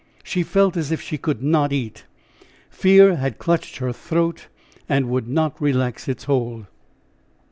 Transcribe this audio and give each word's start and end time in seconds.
She 0.23 0.41
felt 0.41 0.75
as 0.77 0.91
if 0.91 0.99
she 0.99 1.19
could 1.19 1.43
not 1.43 1.71
eat. 1.71 2.05
Fear 2.71 3.17
had 3.17 3.37
clutched 3.37 3.77
her 3.77 3.93
throat 3.93 4.47
and 4.89 5.09
would 5.11 5.27
not 5.27 5.61
relax 5.61 6.07
its 6.07 6.23
hold. 6.23 6.65